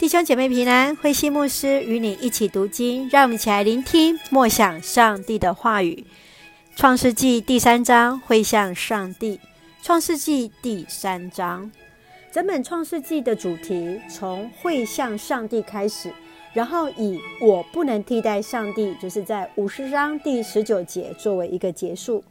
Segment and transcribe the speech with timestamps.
[0.00, 6.06] 弟兄姐妹平安，慧馨牧师与你一起读经，让我们一起来聆听默想上帝的话语。
[6.74, 9.38] 创世纪第三章，会向上帝。
[9.82, 11.70] 创世纪第三章，
[12.32, 16.10] 整本创世纪的主题从会向上帝开始，
[16.54, 22.24] 然后以我不能替代上帝，就是在五十章第十九节作为一个结束。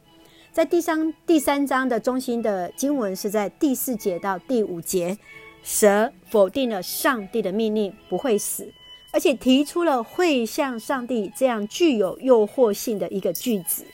[0.50, 5.16] 在第三第三章的中心的经文是在第四节到第五节，
[5.62, 8.72] 蛇否定了上帝的命令不会死，
[9.12, 13.84] 而且提出了会像上帝这样具有诱惑性的一个句子。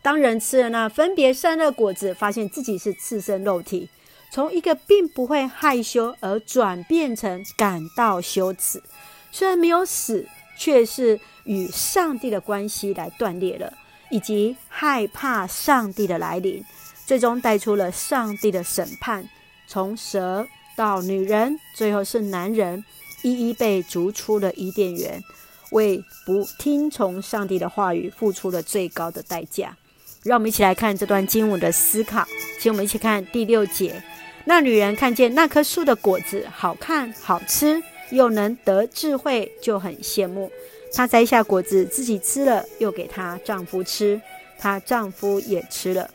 [0.00, 3.88] 当人吃了那分别善恶果子，发现自己是赤身肉体，
[4.30, 8.82] 从一个并不会害羞而转变成感到羞耻，
[9.30, 10.26] 虽然没有死，
[10.58, 13.72] 却是与上帝的关系来断裂了。
[14.10, 16.62] 以及害怕上帝的来临，
[17.06, 19.26] 最终带出了上帝的审判。
[19.66, 20.46] 从蛇
[20.82, 22.84] 到女人，最后是男人，
[23.22, 25.22] 一一被逐出了伊甸园，
[25.70, 29.76] 为不听从上帝的话语付出了最高的代价。
[30.24, 32.26] 让我们一起来看这段经文的思考。
[32.58, 34.02] 请我们一起看第六节：
[34.44, 37.80] 那女人看见那棵树的果子好看、好吃，
[38.10, 40.50] 又能得智慧，就很羡慕。
[40.92, 44.20] 她摘下果子，自己吃了，又给她丈夫吃，
[44.58, 46.10] 她丈夫也吃了。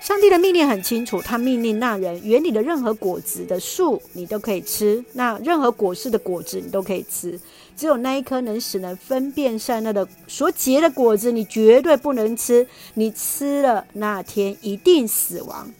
[0.00, 7.38] 上帝的命令很清楚，他命令那人园里的任何果子的树，你都可以吃；那任何果实的果子，你都可以吃。
[7.76, 12.66] 只有那一颗能使人分辨善恶的所结的果子，你绝对不能吃。
[12.94, 15.70] 你吃了，那天一定死亡。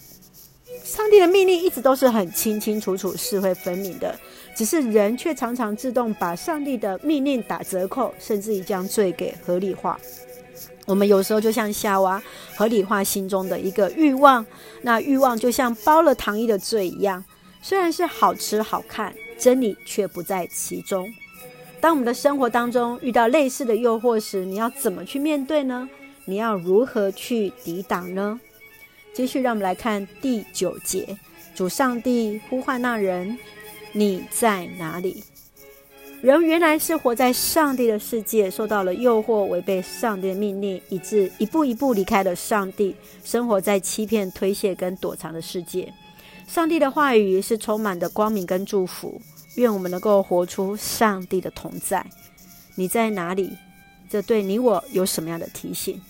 [0.85, 4.19] 上帝的命令一直都是很清清楚楚、是非分明的。
[4.55, 9.99] 只是人却常常自动把上帝的命令打折扣，甚至于将罪给合理化。
[10.87, 12.21] 我们有时候就像夏娃
[12.57, 14.45] 合理化心中的一个欲望，
[14.83, 17.25] 那欲望就像包了糖衣的罪一样，
[17.63, 21.09] 虽然是好吃好看，真理却不在其中。
[21.81, 25.89] 当我们的生活当中遇到类似的诱惑时，你要怎么去面对呢？
[26.27, 28.39] 你要如何去抵挡呢？
[29.15, 31.17] 继续，让我们来看第九节，
[31.55, 33.39] 主上帝呼唤那人。
[33.93, 35.25] 你在哪里？
[36.23, 45.93] 人原来是活在上帝的世界，受到了诱惑，违背上帝的命令，以致一步一步离开了上帝，生活在欺骗、推卸跟躲藏的世界。
[46.47, 49.21] 上帝的话语是充满的光明跟祝福，
[49.57, 52.05] 愿我们能够活出上帝的同在。
[52.75, 53.57] 你在哪里？
[54.11, 56.01] 这对你我有什么样的提醒？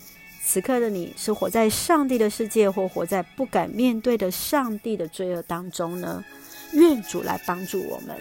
[0.42, 6.24] 此刻的你是活在上帝的世界，或活在不敢面对的上帝的罪恶当中呢？
[6.72, 8.16] 愿主来帮助我们。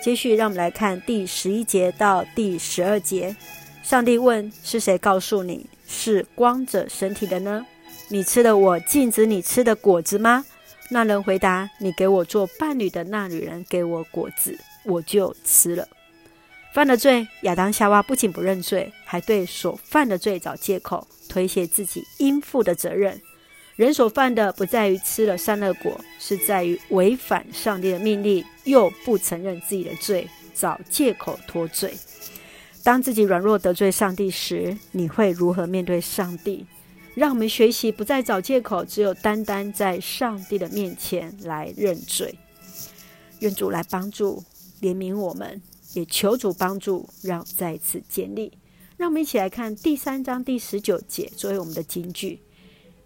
[0.00, 3.34] 接续，让我们来看第十一节到第十二节。
[3.82, 7.66] 上帝问：“是谁告诉你是光着身体的呢？
[8.08, 10.44] 你吃了我禁止你吃的果子吗？”
[10.90, 15.88] 那人回答：“你给我做伴侣的那女人给我果子，我就吃了。”
[16.72, 23.20] 犯了罪，亚当夏娃不仅不认罪，还对所犯的罪找借口，推卸自己应负的责任。
[23.78, 31.94] 人所犯的不在于吃了善恶果，是在于违反上帝的命令，又不承认自己的罪，找借口脱罪。
[32.82, 36.66] 当自己软弱得罪上帝时，你会如何面对上帝？
[37.14, 42.36] 让我们学习不再找借口，只有单单在上帝的面前来认罪。
[43.38, 44.42] 愿主来帮助
[44.80, 45.62] 怜悯我们，
[45.92, 48.58] 也求主帮助，让再次建立。
[48.96, 52.40] 让我们一起来看第三章第十九节，作为我们的金句。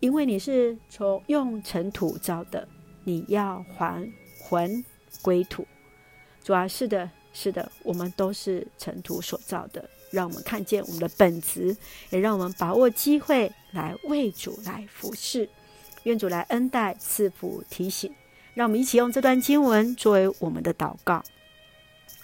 [0.02, 2.66] 因为你是从用尘土造的，
[3.04, 4.04] 你要还
[4.36, 4.84] 魂
[5.22, 5.64] 归土。
[6.42, 9.88] 主啊，是的，是的，我们都是尘土所造的。
[10.10, 11.76] 让我们看见我们的本质，
[12.10, 15.48] 也让我们把握机会来为主来服侍。
[16.02, 18.12] 愿主来恩待、赐福、提醒。
[18.54, 21.22] 让我们一起用这段经文作为我们的祷告。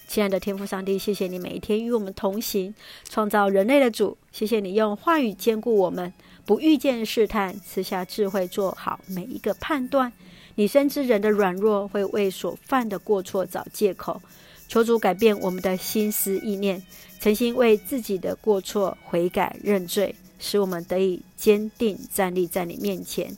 [0.09, 2.75] 亲爱的天父上帝，谢谢你每一天与我们同行，
[3.11, 4.17] 创造人类的主。
[4.33, 6.11] 谢谢你用话语坚固我们。
[6.47, 10.11] 不遇见试探，赐下智慧，做好每一个判断。
[10.55, 14.21] 你深知人的软弱，会为所犯的过错找借口。
[14.67, 16.83] 求主改变我们的心思意念，
[17.21, 23.31] 诚心为自己的过错悔改认罪，使我们得以坚定站立在你面前。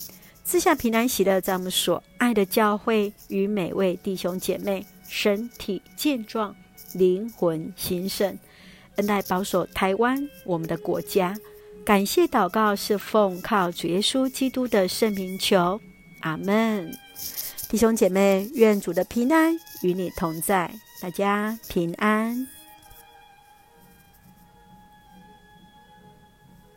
[0.45, 6.55] 赐下平安喜乐，在我们所爱的教会与每位弟兄姐妹身体健壮，
[6.93, 8.39] 灵魂兴盛，
[8.97, 11.37] 恩待保守台湾我们的国家。
[11.85, 15.81] 感谢祷告是奉靠主耶稣基督的圣名求，
[16.21, 16.93] 阿门。
[17.69, 20.71] 弟兄姐妹，愿主的平安与你同在，
[21.01, 22.47] 大家平安。